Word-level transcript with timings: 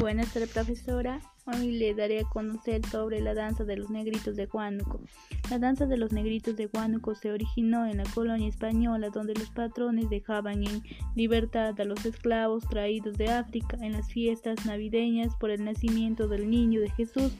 Buenas 0.00 0.32
tardes, 0.32 0.48
profesora. 0.48 1.20
Hoy 1.44 1.72
le 1.72 1.94
daré 1.94 2.20
a 2.20 2.24
conocer 2.24 2.84
sobre 2.86 3.20
la 3.20 3.34
danza 3.34 3.64
de 3.64 3.76
los 3.76 3.90
negritos 3.90 4.34
de 4.34 4.48
Huánuco. 4.50 5.02
La 5.50 5.58
danza 5.58 5.84
de 5.84 5.98
los 5.98 6.10
negritos 6.10 6.56
de 6.56 6.70
Huánuco 6.72 7.14
se 7.14 7.30
originó 7.30 7.84
en 7.84 7.98
la 7.98 8.04
colonia 8.14 8.48
española, 8.48 9.10
donde 9.10 9.34
los 9.34 9.50
patrones 9.50 10.08
dejaban 10.08 10.64
en 10.64 10.82
libertad 11.14 11.78
a 11.78 11.84
los 11.84 12.06
esclavos 12.06 12.66
traídos 12.70 13.18
de 13.18 13.28
África 13.28 13.76
en 13.82 13.92
las 13.92 14.10
fiestas 14.10 14.64
navideñas 14.64 15.36
por 15.36 15.50
el 15.50 15.62
nacimiento 15.66 16.28
del 16.28 16.48
niño 16.48 16.80
de 16.80 16.88
Jesús, 16.92 17.34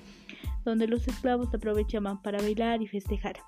donde 0.63 0.87
los 0.87 1.09
esclavos 1.09 1.49
aprovechaban 1.55 2.21
para 2.21 2.43
bailar 2.43 2.83
y 2.83 2.89
festejar. 2.89 3.39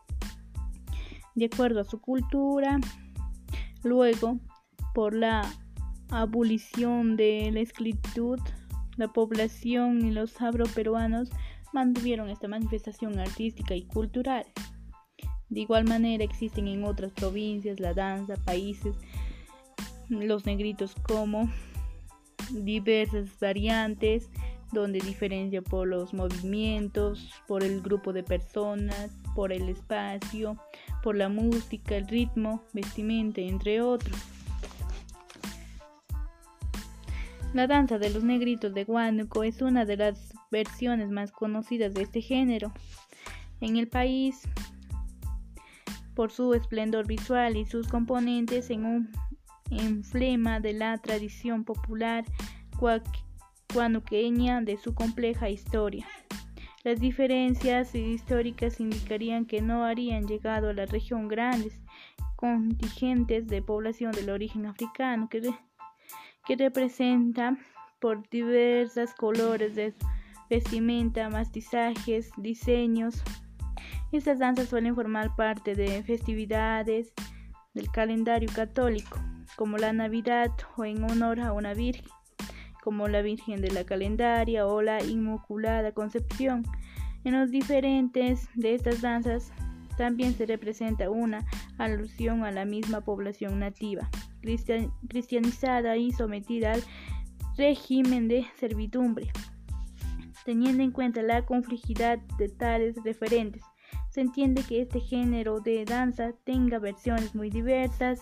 De 1.35 1.51
acuerdo 1.53 1.81
a 1.81 1.85
su 1.85 2.01
cultura, 2.01 2.81
luego, 3.85 4.41
por 4.95 5.15
la 5.15 5.43
abolición 6.09 7.17
de 7.17 7.51
la 7.53 7.61
esclavitud, 7.61 8.39
la 8.97 9.09
población 9.09 10.05
y 10.07 10.11
los 10.11 10.41
afroperuanos 10.41 11.31
mantuvieron 11.73 12.29
esta 12.29 12.49
manifestación 12.49 13.19
artística 13.19 13.75
y 13.75 13.85
cultural. 13.85 14.45
De 15.49 15.61
igual 15.61 15.85
manera 15.85 16.25
existen 16.25 16.69
en 16.69 16.85
otras 16.85 17.13
provincias 17.13 17.81
la 17.81 17.95
danza, 17.95 18.37
países, 18.45 18.97
los 20.09 20.47
negritos 20.47 20.95
como 21.07 21.51
diversas 22.51 23.29
variantes 23.41 24.31
donde 24.73 25.01
diferencia 25.01 25.61
por 25.61 25.87
los 25.87 26.15
movimientos, 26.15 27.31
por 27.47 27.63
el 27.63 27.83
grupo 27.83 28.13
de 28.13 28.23
personas, 28.23 29.11
por 29.35 29.53
el 29.53 29.69
espacio, 29.69 30.57
por 31.03 31.15
la 31.15 31.29
música, 31.29 31.97
el 31.97 32.09
ritmo, 32.09 32.63
vestimenta, 32.73 33.43
entre 33.43 33.83
otros. 33.83 34.17
La 37.55 37.67
danza 37.67 37.99
de 37.99 38.09
los 38.09 38.25
negritos 38.25 38.73
de 38.73 38.85
Huánuco 38.85 39.45
es 39.45 39.61
una 39.61 39.85
de 39.85 39.99
las 39.99 40.33
versiones 40.51 41.11
más 41.11 41.33
conocidas 41.33 41.93
de 41.93 42.03
este 42.03 42.23
género 42.23 42.73
en 43.61 43.77
el 43.77 43.89
país 43.89 44.49
por 46.15 46.31
su 46.31 46.55
esplendor 46.55 47.07
visual 47.07 47.59
y 47.59 47.67
sus 47.67 47.89
componentes 47.89 48.71
en 48.71 48.87
un 48.87 49.13
emblema 49.71 50.61
de 50.61 50.73
la 50.73 50.97
tradición 50.97 51.65
popular 51.65 52.25
guanuqueña 53.73 54.63
de 54.63 54.79
su 54.79 54.95
compleja 54.95 55.51
historia. 55.51 56.07
Las 56.85 57.01
diferencias 57.01 57.95
históricas 57.95 58.81
indicarían 58.81 59.45
que 59.45 59.61
no 59.61 59.85
habrían 59.85 60.27
llegado 60.27 60.71
a 60.71 60.73
la 60.73 60.87
región 60.87 61.29
grandes 61.29 61.81
contingentes 62.37 63.47
de 63.47 63.61
población 63.61 64.13
del 64.13 64.31
origen 64.31 64.67
africano 64.67 65.29
que 65.29 65.43
que 66.47 66.57
representa 66.57 67.57
por 68.01 68.29
diversos 68.29 69.15
colores 69.15 69.75
de 69.75 69.95
vestimenta, 70.51 71.31
mastizajes, 71.31 72.31
diseños. 72.37 73.23
Estas 74.11 74.39
danzas 74.39 74.69
suelen 74.69 74.95
formar 74.95 75.35
parte 75.37 75.75
de 75.75 76.03
festividades 76.03 77.13
del 77.75 77.91
calendario 77.91 78.51
católico, 78.55 79.19
como 79.57 79.79
la 79.79 79.93
Navidad 79.93 80.51
o 80.77 80.85
en 80.85 81.03
honor 81.05 81.41
a 81.41 81.53
una 81.53 81.75
Virgen, 81.75 82.11
como 82.83 83.09
la 83.09 83.23
Virgen 83.23 83.63
de 83.63 83.71
la 83.71 83.85
Calendaria 83.85 84.67
o 84.67 84.83
la 84.83 85.03
Inmaculada 85.03 85.93
Concepción. 85.93 86.65
En 87.25 87.39
los 87.39 87.51
diferentes 87.51 88.49
de 88.55 88.75
estas 88.75 89.01
danzas 89.01 89.53
también 89.97 90.35
se 90.35 90.47
representa 90.47 91.09
una 91.09 91.47
alusión 91.79 92.43
a 92.45 92.51
la 92.51 92.65
misma 92.65 93.01
población 93.01 93.61
nativa 93.61 94.11
cristianizada 94.43 95.97
y 95.97 96.13
sometida 96.13 96.73
al 96.73 96.83
régimen 97.57 98.29
de 98.29 98.47
servidumbre. 98.59 99.31
Teniendo 100.45 100.83
en 100.83 100.91
cuenta 100.91 101.23
la 101.23 101.47
complejidad 101.47 102.19
de 102.39 102.49
tales 102.49 102.97
referentes, 103.05 103.63
se 104.11 104.21
entiende 104.21 104.63
que 104.63 104.83
este 104.83 105.01
género 105.01 105.61
de 105.61 105.85
danza 105.85 106.33
tenga 106.45 106.79
versiones 106.79 107.35
muy 107.35 107.49
diversas, 107.49 108.21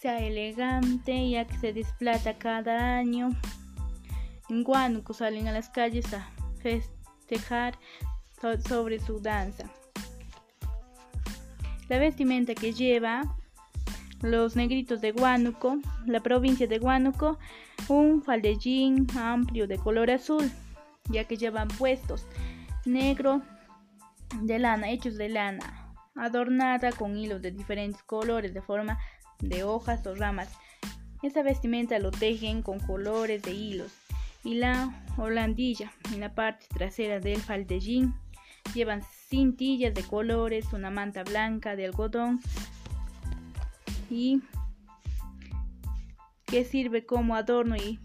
sea 0.00 0.18
elegante 0.18 1.30
ya 1.30 1.46
que 1.46 1.56
se 1.56 1.72
desplaza 1.72 2.36
cada 2.36 2.98
año. 2.98 3.30
En 4.48 4.64
Huánuco 4.66 5.14
salen 5.14 5.48
a 5.48 5.52
las 5.52 5.70
calles 5.70 6.12
a 6.12 6.28
festejar 6.62 7.78
sobre 8.68 8.98
su 8.98 9.20
danza. 9.20 9.70
La 11.88 11.98
vestimenta 11.98 12.54
que 12.54 12.72
lleva 12.72 13.36
los 14.30 14.56
negritos 14.56 15.00
de 15.00 15.12
Huánuco, 15.12 15.78
la 16.06 16.20
provincia 16.20 16.66
de 16.66 16.78
Huánuco, 16.78 17.38
un 17.88 18.22
faldellín 18.22 19.06
amplio 19.16 19.66
de 19.66 19.78
color 19.78 20.10
azul, 20.10 20.50
ya 21.08 21.24
que 21.24 21.36
llevan 21.36 21.68
puestos 21.68 22.26
negro 22.84 23.42
de 24.42 24.58
lana, 24.58 24.90
hechos 24.90 25.16
de 25.16 25.28
lana, 25.28 25.92
adornada 26.14 26.92
con 26.92 27.16
hilos 27.16 27.42
de 27.42 27.50
diferentes 27.50 28.02
colores 28.02 28.54
de 28.54 28.62
forma 28.62 28.98
de 29.40 29.64
hojas 29.64 30.06
o 30.06 30.14
ramas. 30.14 30.50
Esta 31.22 31.42
vestimenta 31.42 31.98
lo 31.98 32.10
tejen 32.10 32.62
con 32.62 32.78
colores 32.80 33.42
de 33.42 33.52
hilos 33.52 33.92
y 34.44 34.54
la 34.54 35.04
holandilla 35.16 35.92
en 36.12 36.20
la 36.20 36.34
parte 36.34 36.66
trasera 36.68 37.20
del 37.20 37.40
faldellín 37.40 38.14
llevan 38.74 39.02
cintillas 39.28 39.94
de 39.94 40.02
colores, 40.02 40.72
una 40.72 40.90
manta 40.90 41.24
blanca 41.24 41.76
de 41.76 41.86
algodón 41.86 42.40
y 44.10 44.42
que 46.46 46.64
sirve 46.64 47.04
como 47.04 47.34
adorno 47.34 47.76
y, 47.76 48.00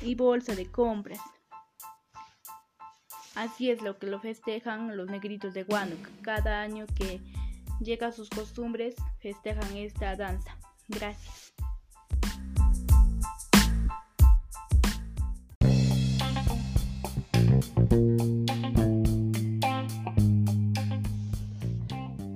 y 0.00 0.14
bolsa 0.14 0.54
de 0.54 0.66
compras. 0.66 1.20
Así 3.34 3.70
es 3.70 3.82
lo 3.82 3.98
que 3.98 4.06
lo 4.06 4.18
festejan 4.18 4.96
los 4.96 5.10
negritos 5.10 5.52
de 5.54 5.64
Huánuco. 5.64 6.10
Cada 6.22 6.62
año 6.62 6.86
que 6.96 7.20
llega 7.80 8.08
a 8.08 8.12
sus 8.12 8.30
costumbres, 8.30 8.96
festejan 9.20 9.76
esta 9.76 10.16
danza. 10.16 10.56
Gracias. 10.88 11.52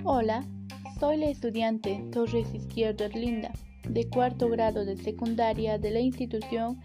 Hola, 0.03 0.45
soy 1.01 1.17
la 1.17 1.29
estudiante 1.29 1.99
Torres 2.11 2.53
Izquierdo 2.53 3.05
Erlinda, 3.05 3.51
de 3.89 4.07
cuarto 4.07 4.47
grado 4.49 4.85
de 4.85 4.95
secundaria 4.97 5.79
de 5.79 5.89
la 5.89 5.99
institución 5.99 6.79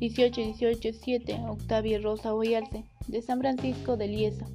18187 0.00 1.38
Octavia 1.48 2.00
Rosa 2.00 2.34
Oyarce, 2.34 2.84
de 3.06 3.22
San 3.22 3.38
Francisco 3.38 3.96
de 3.96 4.08
Liesa, 4.08 4.48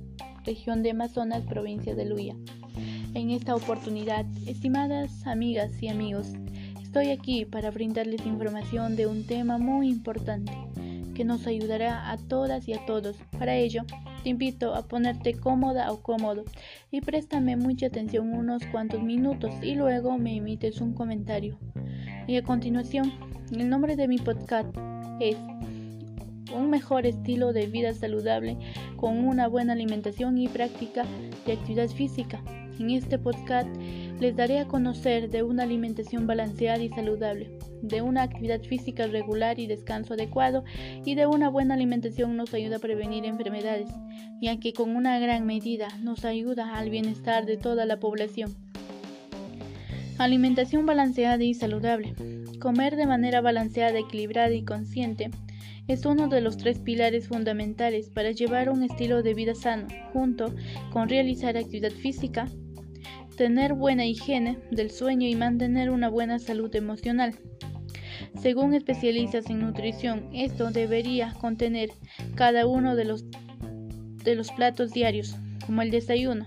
región 0.43 0.83
de 0.83 0.91
Amazonas, 0.91 1.43
provincia 1.43 1.95
de 1.95 2.03
Luya. 2.03 2.35
En 3.13 3.29
esta 3.29 3.55
oportunidad, 3.55 4.25
estimadas 4.45 5.25
amigas 5.25 5.71
y 5.81 5.87
amigos, 5.87 6.33
estoy 6.83 7.11
aquí 7.11 7.45
para 7.45 7.71
brindarles 7.71 8.25
información 8.25 8.97
de 8.97 9.07
un 9.07 9.25
tema 9.25 9.57
muy 9.57 9.87
importante 9.87 10.51
que 11.15 11.23
nos 11.23 11.47
ayudará 11.47 12.11
a 12.11 12.17
todas 12.17 12.67
y 12.67 12.73
a 12.73 12.85
todos. 12.85 13.15
Para 13.39 13.55
ello, 13.55 13.83
te 14.27 14.31
invito 14.31 14.75
a 14.75 14.85
ponerte 14.85 15.35
cómoda 15.35 15.89
o 15.89 16.01
cómodo 16.01 16.43
y 16.91 16.99
préstame 16.99 17.55
mucha 17.55 17.85
atención 17.85 18.33
unos 18.33 18.61
cuantos 18.73 19.01
minutos 19.01 19.53
y 19.61 19.75
luego 19.75 20.17
me 20.17 20.35
emites 20.35 20.81
un 20.81 20.93
comentario. 20.93 21.57
Y 22.27 22.35
a 22.35 22.43
continuación, 22.43 23.13
el 23.53 23.69
nombre 23.69 23.95
de 23.95 24.09
mi 24.09 24.17
podcast 24.17 24.67
es 25.21 25.37
un 26.53 26.69
mejor 26.69 27.05
estilo 27.05 27.53
de 27.53 27.67
vida 27.67 27.93
saludable 27.93 28.57
con 28.97 29.25
una 29.25 29.47
buena 29.47 29.71
alimentación 29.71 30.37
y 30.37 30.49
práctica 30.49 31.05
de 31.45 31.53
actividad 31.53 31.87
física. 31.87 32.43
En 32.79 32.91
este 32.91 33.17
podcast 33.17 33.69
les 34.19 34.35
daré 34.35 34.59
a 34.59 34.67
conocer 34.67 35.29
de 35.29 35.41
una 35.41 35.63
alimentación 35.63 36.27
balanceada 36.27 36.83
y 36.83 36.89
saludable, 36.89 37.57
de 37.81 38.01
una 38.01 38.23
actividad 38.23 38.61
física 38.61 39.07
regular 39.07 39.59
y 39.59 39.67
descanso 39.67 40.13
adecuado 40.13 40.63
y 41.03 41.15
de 41.15 41.25
una 41.25 41.49
buena 41.49 41.73
alimentación 41.73 42.37
nos 42.37 42.53
ayuda 42.53 42.77
a 42.77 42.79
prevenir 42.79 43.25
enfermedades, 43.25 43.89
ya 44.41 44.59
que 44.59 44.73
con 44.73 44.95
una 44.95 45.17
gran 45.19 45.45
medida 45.45 45.87
nos 46.01 46.23
ayuda 46.23 46.75
al 46.75 46.89
bienestar 46.89 47.45
de 47.45 47.57
toda 47.57 47.85
la 47.85 47.99
población. 47.99 48.55
Alimentación 50.19 50.85
balanceada 50.85 51.43
y 51.43 51.53
saludable. 51.53 52.15
Comer 52.59 52.95
de 52.95 53.05
manera 53.05 53.41
balanceada, 53.41 53.99
equilibrada 53.99 54.51
y 54.51 54.63
consciente 54.63 55.29
es 55.87 56.05
uno 56.05 56.27
de 56.27 56.41
los 56.41 56.57
tres 56.57 56.79
pilares 56.79 57.27
fundamentales 57.27 58.09
para 58.09 58.31
llevar 58.31 58.69
un 58.69 58.83
estilo 58.83 59.23
de 59.23 59.33
vida 59.33 59.55
sano, 59.55 59.87
junto 60.11 60.53
con 60.91 61.07
realizar 61.07 61.55
actividad 61.55 61.91
física, 61.91 62.49
tener 63.37 63.75
buena 63.75 64.05
higiene 64.05 64.57
del 64.71 64.91
sueño 64.91 65.27
y 65.27 65.35
mantener 65.35 65.91
una 65.91 66.09
buena 66.09 66.39
salud 66.39 66.75
emocional. 66.75 67.35
Según 68.41 68.73
especialistas 68.73 69.49
en 69.49 69.59
nutrición, 69.59 70.27
esto 70.33 70.71
debería 70.71 71.33
contener 71.39 71.91
cada 72.35 72.65
uno 72.65 72.95
de 72.95 73.05
los, 73.05 73.25
de 74.23 74.35
los 74.35 74.51
platos 74.51 74.91
diarios, 74.91 75.37
como 75.65 75.83
el 75.83 75.91
desayuno. 75.91 76.45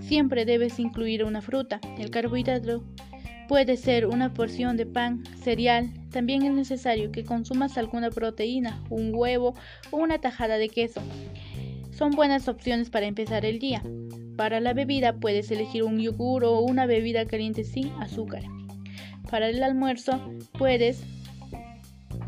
Siempre 0.00 0.44
debes 0.44 0.78
incluir 0.78 1.22
una 1.22 1.42
fruta, 1.42 1.80
el 1.98 2.10
carbohidrato 2.10 2.82
Puede 3.46 3.76
ser 3.76 4.06
una 4.06 4.34
porción 4.34 4.76
de 4.76 4.86
pan, 4.86 5.22
cereal. 5.40 5.92
También 6.10 6.42
es 6.42 6.52
necesario 6.52 7.12
que 7.12 7.24
consumas 7.24 7.78
alguna 7.78 8.10
proteína, 8.10 8.82
un 8.90 9.14
huevo 9.14 9.54
o 9.92 9.98
una 9.98 10.18
tajada 10.18 10.58
de 10.58 10.68
queso. 10.68 11.00
Son 11.92 12.10
buenas 12.10 12.48
opciones 12.48 12.90
para 12.90 13.06
empezar 13.06 13.44
el 13.44 13.60
día. 13.60 13.84
Para 14.36 14.60
la 14.60 14.74
bebida 14.74 15.14
puedes 15.14 15.50
elegir 15.50 15.82
un 15.82 15.98
yogur 15.98 16.44
o 16.44 16.60
una 16.60 16.86
bebida 16.86 17.24
caliente 17.26 17.64
sin 17.64 17.90
azúcar. 18.00 18.42
Para 19.30 19.48
el 19.48 19.62
almuerzo 19.62 20.20
puedes... 20.58 21.02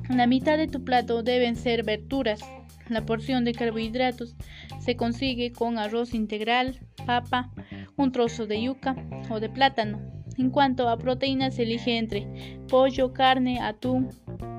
La 0.09 0.27
mitad 0.27 0.57
de 0.57 0.69
tu 0.69 0.85
plato 0.85 1.23
deben 1.23 1.55
ser 1.55 1.85
verduras. 1.85 2.41
La 2.89 3.05
porción 3.05 3.45
de 3.45 3.53
carbohidratos 3.53 4.37
se 4.81 4.97
consigue 4.97 5.53
con 5.53 5.79
arroz 5.79 6.15
integral, 6.15 6.81
papa, 7.05 7.53
un 7.97 8.11
trozo 8.11 8.47
de 8.47 8.63
yuca 8.63 8.97
o 9.29 9.39
de 9.39 9.51
plátano. 9.51 10.01
En 10.39 10.51
cuanto 10.51 10.89
a 10.89 10.97
proteínas, 10.97 11.59
elige 11.59 11.99
entre 11.99 12.27
pollo, 12.69 13.13
carne, 13.13 13.61
atún. 13.61 14.09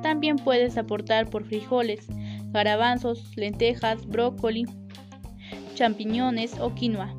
También 0.03 0.35
puedes 0.35 0.77
aportar 0.77 1.29
por 1.29 1.45
frijoles, 1.45 2.05
garbanzos, 2.51 3.35
lentejas, 3.35 4.05
brócoli, 4.05 4.65
champiñones 5.73 6.59
o 6.59 6.75
quinoa. 6.75 7.18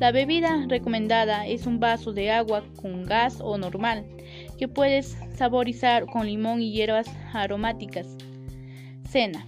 La 0.00 0.12
bebida 0.12 0.64
recomendada 0.66 1.46
es 1.46 1.66
un 1.66 1.78
vaso 1.78 2.14
de 2.14 2.30
agua 2.30 2.64
con 2.80 3.04
gas 3.04 3.38
o 3.42 3.58
normal, 3.58 4.06
que 4.58 4.66
puedes 4.66 5.18
saborizar 5.36 6.06
con 6.06 6.26
limón 6.26 6.62
y 6.62 6.72
hierbas 6.72 7.06
aromáticas. 7.34 8.16
Cena. 9.06 9.46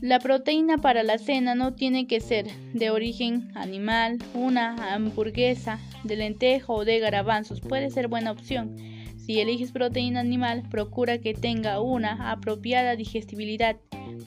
La 0.00 0.18
proteína 0.18 0.78
para 0.78 1.04
la 1.04 1.18
cena 1.18 1.54
no 1.54 1.74
tiene 1.74 2.08
que 2.08 2.18
ser 2.18 2.48
de 2.74 2.90
origen 2.90 3.52
animal, 3.54 4.18
una 4.34 4.92
hamburguesa 4.92 5.78
de 6.02 6.16
lentejo 6.16 6.74
o 6.74 6.84
de 6.84 6.98
garbanzos 6.98 7.60
puede 7.60 7.90
ser 7.90 8.08
buena 8.08 8.32
opción. 8.32 8.74
Si 9.16 9.38
eliges 9.38 9.70
proteína 9.70 10.18
animal, 10.18 10.64
procura 10.68 11.18
que 11.18 11.32
tenga 11.32 11.80
una 11.80 12.32
apropiada 12.32 12.96
digestibilidad. 12.96 13.76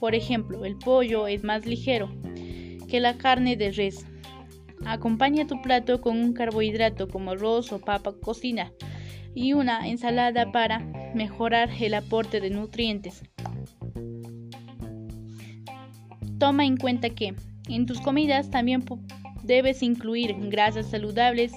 Por 0.00 0.14
ejemplo, 0.14 0.64
el 0.64 0.78
pollo 0.78 1.26
es 1.26 1.44
más 1.44 1.66
ligero 1.66 2.08
que 2.88 2.98
la 2.98 3.18
carne 3.18 3.56
de 3.56 3.72
res. 3.72 4.06
Acompaña 4.84 5.46
tu 5.46 5.62
plato 5.62 6.00
con 6.00 6.18
un 6.18 6.32
carbohidrato 6.32 7.08
como 7.08 7.32
arroz 7.32 7.72
o 7.72 7.80
papa 7.80 8.12
cocina 8.20 8.72
y 9.34 9.52
una 9.52 9.88
ensalada 9.88 10.52
para 10.52 10.80
mejorar 11.14 11.70
el 11.80 11.94
aporte 11.94 12.40
de 12.40 12.50
nutrientes. 12.50 13.22
Toma 16.38 16.66
en 16.66 16.76
cuenta 16.76 17.10
que 17.10 17.34
en 17.68 17.86
tus 17.86 18.00
comidas 18.00 18.50
también 18.50 18.84
debes 19.44 19.82
incluir 19.82 20.34
grasas 20.48 20.90
saludables, 20.90 21.52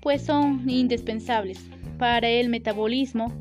pues 0.00 0.24
son 0.24 0.68
indispensables 0.68 1.60
para 1.98 2.28
el 2.28 2.48
metabolismo. 2.48 3.32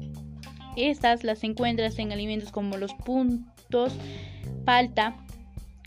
Estas 0.76 1.24
las 1.24 1.44
encuentras 1.44 1.98
en 2.00 2.12
alimentos 2.12 2.52
como 2.52 2.78
los 2.78 2.94
puntos, 2.94 3.96
palta, 4.66 5.16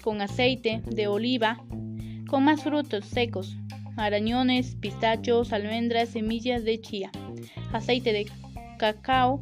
con 0.02 0.20
aceite 0.20 0.82
de 0.87 1.06
oliva, 1.06 1.62
con 2.34 2.42
más 2.42 2.64
frutos 2.64 3.04
secos, 3.04 3.56
arañones, 3.96 4.75
pistachos, 4.75 5.52
almendras, 5.52 6.08
semillas 6.08 6.64
de 6.64 6.81
chía, 6.81 7.12
aceite 7.72 8.12
de 8.12 8.26
cacao. 8.76 9.40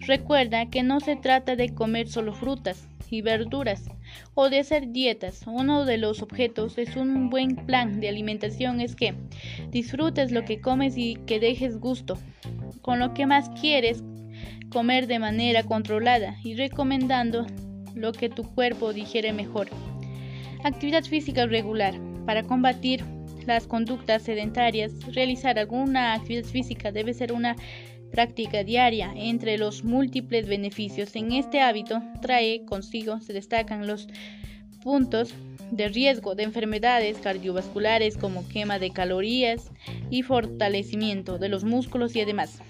Recuerda 0.00 0.68
que 0.68 0.82
no 0.82 1.00
se 1.00 1.16
trata 1.16 1.56
de 1.56 1.74
comer 1.74 2.06
solo 2.06 2.34
frutas 2.34 2.86
y 3.08 3.22
verduras, 3.22 3.84
o 4.34 4.50
de 4.50 4.58
hacer 4.58 4.92
dietas. 4.92 5.44
Uno 5.46 5.86
de 5.86 5.96
los 5.96 6.20
objetos 6.20 6.76
es 6.76 6.96
un 6.96 7.30
buen 7.30 7.56
plan 7.56 7.98
de 7.98 8.10
alimentación 8.10 8.82
es 8.82 8.94
que 8.94 9.14
disfrutes 9.70 10.32
lo 10.32 10.44
que 10.44 10.60
comes 10.60 10.98
y 10.98 11.14
que 11.24 11.40
dejes 11.40 11.78
gusto 11.78 12.18
con 12.82 12.98
lo 12.98 13.14
que 13.14 13.24
más 13.24 13.48
quieres 13.58 14.04
comer 14.70 15.06
de 15.06 15.18
manera 15.18 15.62
controlada 15.62 16.36
y 16.44 16.56
recomendando 16.56 17.46
lo 17.94 18.12
que 18.12 18.28
tu 18.28 18.42
cuerpo 18.54 18.92
digiere 18.92 19.32
mejor. 19.32 19.70
Actividad 20.64 21.04
física 21.04 21.44
regular. 21.44 21.94
Para 22.24 22.42
combatir 22.42 23.04
las 23.46 23.66
conductas 23.66 24.22
sedentarias, 24.22 24.92
realizar 25.12 25.58
alguna 25.58 26.14
actividad 26.14 26.44
física 26.44 26.90
debe 26.90 27.12
ser 27.12 27.34
una 27.34 27.54
práctica 28.10 28.64
diaria 28.64 29.12
entre 29.14 29.58
los 29.58 29.84
múltiples 29.84 30.48
beneficios 30.48 31.14
en 31.16 31.32
este 31.32 31.60
hábito 31.60 32.00
trae 32.22 32.64
consigo 32.64 33.20
se 33.20 33.32
destacan 33.32 33.88
los 33.88 34.08
puntos 34.84 35.34
de 35.72 35.88
riesgo 35.88 36.34
de 36.34 36.44
enfermedades 36.44 37.18
cardiovasculares 37.18 38.16
como 38.16 38.48
quema 38.48 38.78
de 38.78 38.90
calorías 38.90 39.70
y 40.10 40.22
fortalecimiento 40.22 41.38
de 41.38 41.48
los 41.48 41.64
músculos 41.64 42.14
y 42.16 42.20
además 42.20 42.60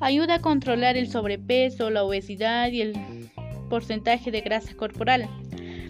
ayuda 0.00 0.34
a 0.34 0.40
controlar 0.40 0.96
el 0.96 1.08
sobrepeso, 1.08 1.90
la 1.90 2.04
obesidad 2.04 2.70
y 2.70 2.82
el 2.82 2.94
porcentaje 3.70 4.30
de 4.30 4.42
grasa 4.42 4.74
corporal. 4.74 5.28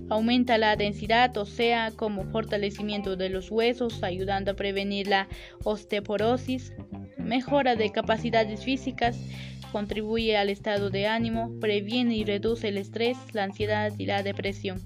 Aumenta 0.08 0.56
la 0.56 0.76
densidad 0.76 1.36
ósea 1.36 1.90
como 1.96 2.24
fortalecimiento 2.26 3.16
de 3.16 3.28
los 3.28 3.50
huesos, 3.50 4.02
ayudando 4.04 4.52
a 4.52 4.54
prevenir 4.54 5.08
la 5.08 5.28
osteoporosis, 5.64 6.72
mejora 7.18 7.74
de 7.74 7.90
capacidades 7.90 8.64
físicas, 8.64 9.18
contribuye 9.72 10.36
al 10.36 10.48
estado 10.48 10.90
de 10.90 11.08
ánimo, 11.08 11.52
previene 11.60 12.16
y 12.16 12.24
reduce 12.24 12.68
el 12.68 12.78
estrés, 12.78 13.16
la 13.32 13.44
ansiedad 13.44 13.92
y 13.98 14.06
la 14.06 14.22
depresión. 14.22 14.80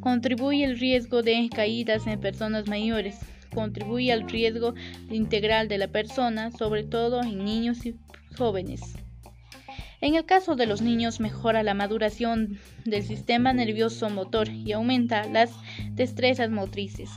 Contribuye 0.00 0.66
al 0.66 0.78
riesgo 0.78 1.22
de 1.22 1.48
caídas 1.48 2.06
en 2.06 2.20
personas 2.20 2.68
mayores, 2.68 3.18
contribuye 3.54 4.12
al 4.12 4.28
riesgo 4.28 4.74
integral 5.10 5.68
de 5.68 5.78
la 5.78 5.88
persona, 5.88 6.50
sobre 6.50 6.84
todo 6.84 7.22
en 7.22 7.44
niños 7.44 7.86
y 7.86 7.96
jóvenes. 8.36 8.82
En 10.06 10.14
el 10.14 10.24
caso 10.24 10.54
de 10.54 10.66
los 10.66 10.82
niños 10.82 11.18
mejora 11.18 11.64
la 11.64 11.74
maduración 11.74 12.60
del 12.84 13.02
sistema 13.02 13.52
nervioso 13.52 14.08
motor 14.08 14.48
y 14.48 14.70
aumenta 14.70 15.24
las 15.24 15.50
destrezas 15.94 16.48
motrices. 16.48 17.10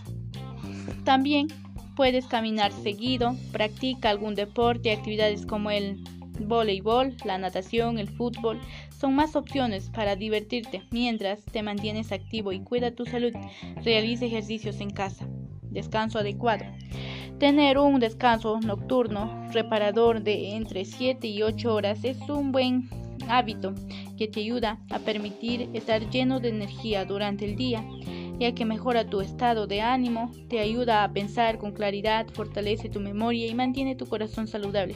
También 1.03 1.49
puedes 1.95 2.25
caminar 2.25 2.71
seguido, 2.71 3.35
practica 3.51 4.09
algún 4.09 4.33
deporte, 4.33 4.91
actividades 4.91 5.45
como 5.45 5.69
el 5.69 6.03
voleibol, 6.39 7.15
la 7.25 7.37
natación, 7.37 7.99
el 7.99 8.09
fútbol, 8.09 8.59
son 8.99 9.13
más 9.13 9.35
opciones 9.35 9.91
para 9.91 10.15
divertirte 10.15 10.81
mientras 10.89 11.45
te 11.45 11.61
mantienes 11.61 12.11
activo 12.11 12.53
y 12.53 12.61
cuida 12.61 12.95
tu 12.95 13.05
salud. 13.05 13.33
Realiza 13.83 14.25
ejercicios 14.25 14.81
en 14.81 14.89
casa. 14.89 15.27
Descanso 15.71 16.19
adecuado. 16.19 16.65
Tener 17.39 17.77
un 17.77 17.99
descanso 17.99 18.59
nocturno 18.59 19.47
reparador 19.53 20.21
de 20.21 20.55
entre 20.55 20.85
7 20.85 21.27
y 21.27 21.41
8 21.41 21.73
horas 21.73 22.03
es 22.03 22.17
un 22.29 22.51
buen 22.51 22.89
hábito 23.29 23.73
que 24.17 24.27
te 24.27 24.41
ayuda 24.41 24.79
a 24.89 24.99
permitir 24.99 25.69
estar 25.73 26.09
lleno 26.09 26.39
de 26.39 26.49
energía 26.49 27.05
durante 27.05 27.45
el 27.45 27.55
día 27.55 27.83
ya 28.39 28.53
que 28.53 28.65
mejora 28.65 29.05
tu 29.05 29.19
estado 29.19 29.67
de 29.67 29.81
ánimo, 29.81 30.31
te 30.47 30.59
ayuda 30.59 31.03
a 31.03 31.11
pensar 31.11 31.57
con 31.57 31.73
claridad, 31.73 32.25
fortalece 32.33 32.87
tu 32.89 33.01
memoria 33.01 33.45
y 33.47 33.53
mantiene 33.53 33.95
tu 33.95 34.07
corazón 34.07 34.47
saludable. 34.47 34.95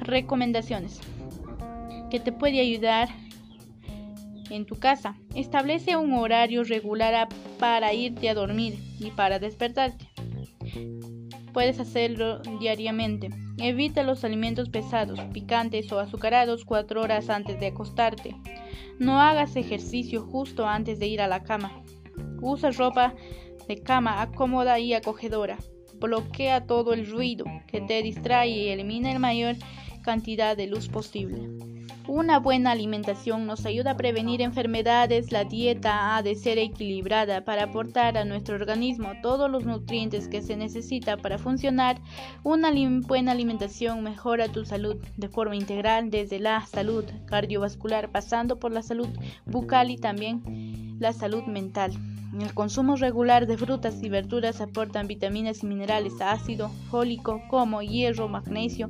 Recomendaciones 0.00 1.00
que 2.10 2.18
te 2.18 2.32
puede 2.32 2.60
ayudar 2.60 3.08
en 4.50 4.66
tu 4.66 4.78
casa. 4.78 5.16
Establece 5.34 5.96
un 5.96 6.12
horario 6.12 6.64
regular 6.64 7.28
para 7.58 7.94
irte 7.94 8.28
a 8.28 8.34
dormir 8.34 8.78
y 8.98 9.10
para 9.10 9.38
despertarte. 9.38 10.08
Puedes 11.52 11.80
hacerlo 11.80 12.40
diariamente. 12.60 13.30
Evita 13.58 14.02
los 14.02 14.24
alimentos 14.24 14.68
pesados, 14.70 15.20
picantes 15.32 15.90
o 15.92 15.98
azucarados 15.98 16.64
cuatro 16.64 17.02
horas 17.02 17.28
antes 17.28 17.58
de 17.58 17.68
acostarte. 17.68 18.36
No 18.98 19.20
hagas 19.20 19.56
ejercicio 19.56 20.22
justo 20.22 20.66
antes 20.66 20.98
de 20.98 21.08
ir 21.08 21.20
a 21.20 21.28
la 21.28 21.42
cama. 21.42 21.82
Usa 22.40 22.70
ropa 22.70 23.14
de 23.66 23.82
cama 23.82 24.30
cómoda 24.34 24.78
y 24.78 24.94
acogedora. 24.94 25.58
Bloquea 25.94 26.66
todo 26.66 26.92
el 26.92 27.10
ruido 27.10 27.44
que 27.66 27.80
te 27.80 28.02
distrae 28.02 28.48
y 28.48 28.68
elimina 28.68 29.12
la 29.12 29.18
mayor 29.18 29.56
cantidad 30.02 30.56
de 30.56 30.66
luz 30.66 30.88
posible. 30.88 31.79
Una 32.06 32.38
buena 32.38 32.72
alimentación 32.72 33.46
nos 33.46 33.66
ayuda 33.66 33.92
a 33.92 33.96
prevenir 33.96 34.42
enfermedades. 34.42 35.32
La 35.32 35.44
dieta 35.44 36.16
ha 36.16 36.22
de 36.22 36.34
ser 36.34 36.58
equilibrada 36.58 37.44
para 37.44 37.64
aportar 37.64 38.18
a 38.18 38.24
nuestro 38.24 38.56
organismo 38.56 39.12
todos 39.22 39.50
los 39.50 39.64
nutrientes 39.64 40.26
que 40.28 40.42
se 40.42 40.56
necesita 40.56 41.16
para 41.16 41.38
funcionar. 41.38 42.00
Una 42.42 42.70
buena 43.06 43.32
alimentación 43.32 44.02
mejora 44.02 44.48
tu 44.48 44.64
salud 44.64 44.96
de 45.16 45.28
forma 45.28 45.56
integral 45.56 46.10
desde 46.10 46.38
la 46.38 46.66
salud 46.66 47.04
cardiovascular 47.26 48.10
pasando 48.10 48.58
por 48.58 48.72
la 48.72 48.82
salud 48.82 49.08
bucal 49.46 49.90
y 49.90 49.96
también 49.96 50.96
la 50.98 51.12
salud 51.12 51.44
mental. 51.44 51.92
El 52.38 52.54
consumo 52.54 52.94
regular 52.94 53.46
de 53.48 53.58
frutas 53.58 54.00
y 54.02 54.08
verduras 54.08 54.60
aportan 54.60 55.08
vitaminas 55.08 55.64
y 55.64 55.66
minerales, 55.66 56.20
ácido 56.20 56.68
fólico 56.90 57.42
como 57.48 57.82
hierro, 57.82 58.28
magnesio, 58.28 58.88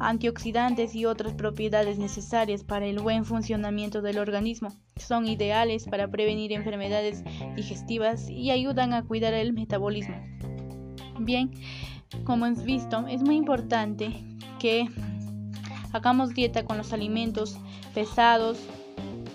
antioxidantes 0.00 0.94
y 0.94 1.06
otras 1.06 1.34
propiedades 1.34 1.98
necesarias 1.98 2.64
para 2.64 2.86
el 2.86 3.00
buen 3.00 3.24
funcionamiento 3.24 4.02
del 4.02 4.18
organismo. 4.18 4.74
Son 4.96 5.26
ideales 5.26 5.84
para 5.84 6.08
prevenir 6.08 6.52
enfermedades 6.52 7.24
digestivas 7.56 8.28
y 8.28 8.50
ayudan 8.50 8.92
a 8.92 9.04
cuidar 9.04 9.34
el 9.34 9.52
metabolismo. 9.52 10.16
Bien, 11.20 11.50
como 12.24 12.46
hemos 12.46 12.64
visto, 12.64 13.06
es 13.08 13.22
muy 13.22 13.36
importante 13.36 14.12
que 14.58 14.88
hagamos 15.92 16.34
dieta 16.34 16.64
con 16.64 16.76
los 16.76 16.92
alimentos 16.92 17.58
pesados 17.94 18.58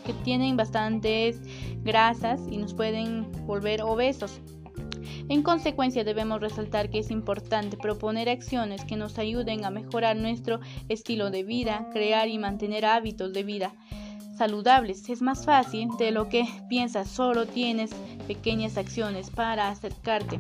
que 0.06 0.14
tienen 0.24 0.58
bastantes 0.58 1.42
grasas 1.84 2.42
y 2.50 2.58
nos 2.58 2.74
pueden 2.74 3.32
volver 3.46 3.82
obesos. 3.82 4.42
En 5.30 5.44
consecuencia, 5.44 6.04
debemos 6.04 6.42
resaltar 6.42 6.90
que 6.90 6.98
es 6.98 7.12
importante 7.12 7.78
proponer 7.78 8.30
acciones 8.30 8.84
que 8.84 8.98
nos 8.98 9.20
ayuden 9.20 9.64
a 9.64 9.70
mejorar 9.70 10.18
nuestro 10.18 10.60
estilo 10.90 11.30
de 11.30 11.44
vida, 11.44 11.88
crear 11.94 12.28
y 12.28 12.40
mantener 12.40 12.84
hábitos 12.84 13.32
de 13.32 13.44
vida 13.44 13.72
saludables. 14.36 15.08
Es 15.08 15.22
más 15.22 15.46
fácil 15.46 15.90
de 16.00 16.10
lo 16.10 16.30
que 16.30 16.46
piensas, 16.68 17.10
solo 17.10 17.46
tienes 17.46 17.92
pequeñas 18.26 18.76
acciones 18.78 19.30
para 19.30 19.70
acercarte 19.70 20.40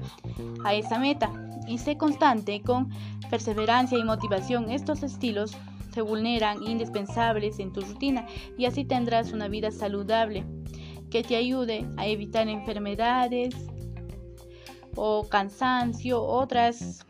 a 0.63 0.74
esa 0.74 0.98
meta 0.98 1.31
y 1.67 1.77
sé 1.77 1.96
constante 1.96 2.62
con 2.63 2.89
perseverancia 3.29 3.98
y 3.98 4.03
motivación. 4.03 4.72
Estos 4.72 5.03
estilos 5.03 5.55
se 5.93 6.01
vulneran 6.01 6.63
indispensables 6.63 7.60
en 7.60 7.74
tu 7.74 7.81
rutina 7.81 8.25
y 8.58 8.65
así 8.65 8.86
tendrás 8.86 9.34
una 9.34 9.50
vida 9.50 9.69
saludable 9.69 10.46
que 11.12 11.22
te 11.22 11.36
ayude 11.36 11.86
a 11.98 12.08
evitar 12.08 12.48
enfermedades 12.48 13.53
o 15.01 15.27
cansancio, 15.29 16.22
otros 16.22 17.06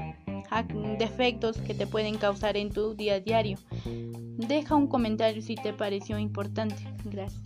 defectos 1.00 1.58
que 1.58 1.74
te 1.74 1.88
pueden 1.88 2.18
causar 2.18 2.56
en 2.56 2.70
tu 2.70 2.94
día 2.94 3.16
a 3.16 3.20
diario. 3.20 3.58
Deja 4.38 4.76
un 4.76 4.88
comentario 4.88 5.42
si 5.42 5.56
te 5.56 5.74
pareció 5.74 6.20
importante. 6.20 6.78
Gracias. 7.06 7.42